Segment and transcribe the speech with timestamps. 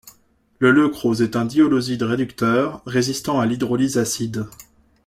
[0.57, 4.47] Le leucrose est un diholoside réducteur résistant a l'hydrolyse acide.